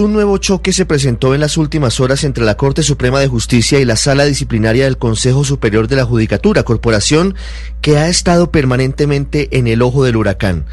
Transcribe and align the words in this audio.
Un 0.00 0.14
nuevo 0.14 0.38
choque 0.38 0.72
se 0.72 0.86
presentó 0.86 1.34
en 1.34 1.42
las 1.42 1.58
últimas 1.58 2.00
horas 2.00 2.24
entre 2.24 2.42
la 2.42 2.56
Corte 2.56 2.82
Suprema 2.82 3.20
de 3.20 3.28
Justicia 3.28 3.80
y 3.80 3.84
la 3.84 3.96
Sala 3.96 4.24
Disciplinaria 4.24 4.84
del 4.84 4.96
Consejo 4.96 5.44
Superior 5.44 5.88
de 5.88 5.96
la 5.96 6.06
Judicatura, 6.06 6.62
corporación 6.62 7.34
que 7.80 7.96
ha 7.96 8.08
estado 8.08 8.50
permanentemente 8.50 9.48
en 9.56 9.66
el 9.66 9.82
ojo 9.82 10.04
del 10.04 10.16
huracán. 10.16 10.66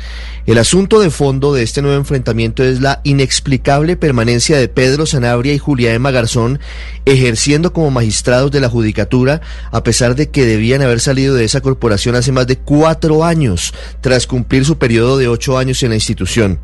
El 0.45 0.57
asunto 0.57 0.99
de 0.99 1.09
fondo 1.09 1.53
de 1.53 1.63
este 1.63 1.81
nuevo 1.81 1.97
enfrentamiento 1.97 2.63
es 2.63 2.79
la 2.81 3.01
inexplicable 3.03 3.97
permanencia 3.97 4.57
de 4.57 4.67
Pedro 4.67 5.05
Sanabria 5.05 5.53
y 5.53 5.57
Julia 5.57 5.93
Emma 5.93 6.11
Garzón 6.11 6.59
ejerciendo 7.05 7.73
como 7.73 7.91
magistrados 7.91 8.51
de 8.51 8.59
la 8.59 8.69
Judicatura, 8.69 9.41
a 9.71 9.83
pesar 9.83 10.15
de 10.15 10.29
que 10.29 10.45
debían 10.45 10.81
haber 10.81 10.99
salido 10.99 11.35
de 11.35 11.45
esa 11.45 11.61
corporación 11.61 12.15
hace 12.15 12.31
más 12.31 12.47
de 12.47 12.57
cuatro 12.57 13.23
años, 13.23 13.73
tras 14.01 14.27
cumplir 14.27 14.65
su 14.65 14.77
periodo 14.77 15.17
de 15.17 15.27
ocho 15.27 15.57
años 15.57 15.83
en 15.83 15.89
la 15.89 15.95
institución. 15.95 16.59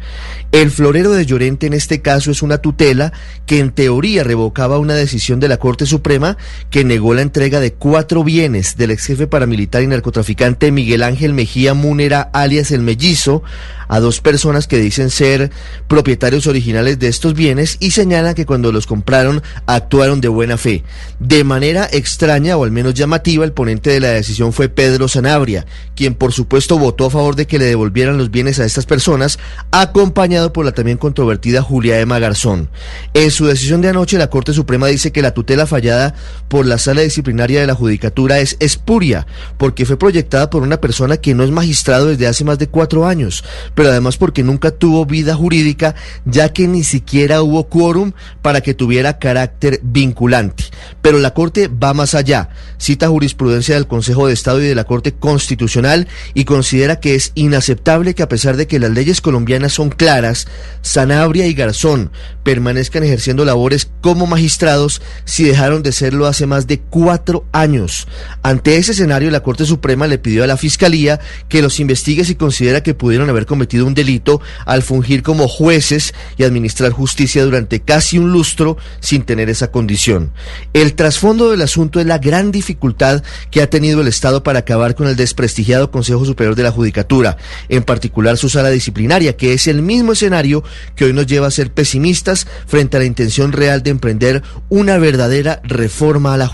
El 0.51 0.71
florero 0.71 1.11
de 1.11 1.25
Llorente 1.25 1.67
en 1.67 1.73
este 1.73 2.01
caso 2.01 2.31
es 2.31 2.41
una 2.41 2.57
tutela 2.57 3.13
que 3.45 3.59
en 3.59 3.71
teoría 3.71 4.23
revocaba 4.23 4.79
una 4.79 4.95
decisión 4.95 5.39
de 5.39 5.47
la 5.47 5.57
Corte 5.57 5.85
Suprema 5.85 6.37
que 6.69 6.83
negó 6.83 7.13
la 7.13 7.21
entrega 7.21 7.59
de 7.59 7.73
cuatro 7.73 8.23
bienes 8.23 8.77
del 8.77 8.91
ex 8.91 9.05
jefe 9.05 9.27
paramilitar 9.27 9.83
y 9.83 9.87
narcotraficante 9.87 10.32
Miguel 10.71 11.03
Ángel 11.03 11.33
Mejía 11.33 11.73
Múnera, 11.73 12.29
alias 12.33 12.71
El 12.71 12.81
Mellizo, 12.81 13.43
a 13.87 13.99
dos 13.99 14.21
personas 14.21 14.67
que 14.67 14.77
dicen 14.77 15.09
ser 15.09 15.51
propietarios 15.87 16.47
originales 16.47 16.99
de 16.99 17.07
estos 17.07 17.33
bienes 17.33 17.77
y 17.79 17.91
señalan 17.91 18.33
que 18.33 18.45
cuando 18.45 18.71
los 18.71 18.87
compraron 18.87 19.43
actuaron 19.65 20.21
de 20.21 20.29
buena 20.29 20.57
fe. 20.57 20.83
De 21.19 21.43
manera 21.43 21.87
extraña 21.91 22.57
o 22.57 22.63
al 22.63 22.71
menos 22.71 22.93
llamativa, 22.93 23.45
el 23.45 23.53
ponente 23.53 23.91
de 23.91 23.99
la 23.99 24.09
decisión 24.09 24.53
fue 24.53 24.69
Pedro 24.69 25.07
Sanabria, 25.07 25.65
quien 25.95 26.15
por 26.15 26.33
supuesto 26.33 26.79
votó 26.79 27.05
a 27.05 27.11
favor 27.11 27.35
de 27.35 27.45
que 27.45 27.59
le 27.59 27.65
devolvieran 27.65 28.17
los 28.17 28.31
bienes 28.31 28.59
a 28.59 28.65
estas 28.65 28.85
personas, 28.85 29.37
acompañado 29.71 30.53
por 30.53 30.65
la 30.65 30.71
también 30.71 30.97
controvertida 30.97 31.61
Julia 31.61 31.99
Emma 31.99 32.19
Garzón 32.19 32.69
en 33.13 33.31
su 33.31 33.45
decisión 33.45 33.81
de 33.81 33.89
anoche, 33.89 34.17
la 34.17 34.29
Corte 34.29 34.53
Suprema 34.53 34.87
dice 34.87 35.11
que 35.11 35.21
la 35.21 35.33
tutela 35.33 35.67
fallada 35.67 36.15
por 36.47 36.65
la 36.65 36.77
Sala 36.77 37.01
Disciplinaria 37.01 37.61
de 37.61 37.67
la 37.67 37.75
Judicatura 37.75 38.39
es 38.39 38.57
espuria, 38.59 39.27
porque 39.57 39.85
fue 39.85 39.97
proyectada 39.97 40.22
por 40.23 40.63
una 40.63 40.77
persona 40.77 41.17
que 41.17 41.35
no 41.35 41.43
es 41.43 41.51
magistrado 41.51 42.07
desde 42.07 42.27
hace 42.27 42.43
más 42.43 42.57
de 42.57 42.67
cuatro 42.67 43.05
años, 43.05 43.43
pero 43.75 43.89
además 43.89 44.17
porque 44.17 44.43
nunca 44.43 44.71
tuvo 44.71 45.05
vida 45.05 45.35
jurídica, 45.35 45.95
ya 46.25 46.49
que 46.49 46.67
ni 46.67 46.83
siquiera 46.83 47.41
hubo 47.41 47.65
quórum 47.65 48.13
para 48.41 48.61
que 48.61 48.73
tuviera 48.73 49.19
carácter 49.19 49.79
vinculante. 49.83 50.65
Pero 51.01 51.19
la 51.19 51.33
Corte 51.33 51.67
va 51.67 51.93
más 51.93 52.15
allá, 52.15 52.49
cita 52.77 53.07
jurisprudencia 53.07 53.75
del 53.75 53.87
Consejo 53.87 54.27
de 54.27 54.33
Estado 54.33 54.61
y 54.61 54.67
de 54.67 54.75
la 54.75 54.85
Corte 54.85 55.13
Constitucional 55.13 56.07
y 56.33 56.45
considera 56.45 56.99
que 56.99 57.15
es 57.15 57.31
inaceptable 57.35 58.15
que 58.15 58.23
a 58.23 58.29
pesar 58.29 58.57
de 58.57 58.67
que 58.67 58.79
las 58.79 58.91
leyes 58.91 59.21
colombianas 59.21 59.73
son 59.73 59.89
claras, 59.89 60.47
Sanabria 60.81 61.47
y 61.47 61.53
Garzón 61.53 62.11
permanezcan 62.43 63.03
ejerciendo 63.03 63.45
labores 63.45 63.89
como 64.01 64.27
magistrados 64.27 65.01
si 65.25 65.43
dejaron 65.43 65.81
de 65.81 65.91
serlo 65.91 66.27
hace 66.27 66.45
más 66.45 66.67
de 66.67 66.79
cuatro 66.79 67.45
años. 67.51 68.07
Ante 68.43 68.77
ese 68.77 68.91
escenario, 68.91 69.31
la 69.31 69.41
Corte 69.41 69.65
Suprema 69.65 70.07
le 70.07 70.17
pidió 70.17 70.43
a 70.43 70.47
la 70.47 70.57
Fiscalía 70.57 71.19
que 71.47 71.61
los 71.61 71.79
investigue 71.79 72.25
si 72.25 72.35
considera 72.35 72.83
que 72.83 72.93
pudieron 72.93 73.29
haber 73.29 73.45
cometido 73.45 73.85
un 73.85 73.93
delito 73.93 74.41
al 74.65 74.83
fungir 74.83 75.23
como 75.23 75.47
jueces 75.47 76.13
y 76.37 76.43
administrar 76.43 76.91
justicia 76.91 77.43
durante 77.43 77.79
casi 77.79 78.17
un 78.17 78.31
lustro 78.31 78.77
sin 78.99 79.23
tener 79.23 79.49
esa 79.49 79.71
condición. 79.71 80.31
El 80.73 80.93
trasfondo 80.93 81.49
del 81.49 81.61
asunto 81.61 81.99
es 81.99 82.05
la 82.05 82.17
gran 82.17 82.51
dificultad 82.51 83.23
que 83.51 83.61
ha 83.61 83.69
tenido 83.69 84.01
el 84.01 84.07
Estado 84.07 84.43
para 84.43 84.59
acabar 84.59 84.95
con 84.95 85.07
el 85.07 85.15
desprestigiado 85.15 85.91
Consejo 85.91 86.25
Superior 86.25 86.55
de 86.55 86.63
la 86.63 86.71
Judicatura, 86.71 87.37
en 87.69 87.83
particular 87.83 88.37
su 88.37 88.49
sala 88.49 88.69
disciplinaria, 88.69 89.37
que 89.37 89.53
es 89.53 89.67
el 89.67 89.81
mismo 89.81 90.11
escenario 90.11 90.63
que 90.95 91.05
hoy 91.05 91.13
nos 91.13 91.27
lleva 91.27 91.47
a 91.47 91.51
ser 91.51 91.71
pesimistas 91.71 92.32
frente 92.67 92.97
a 92.97 92.99
la 92.99 93.05
intención 93.05 93.51
real 93.51 93.83
de 93.83 93.91
emprender 93.91 94.43
una 94.69 94.97
verdadera 94.97 95.61
reforma 95.63 96.33
a 96.33 96.37
la 96.37 96.47
justicia. 96.47 96.53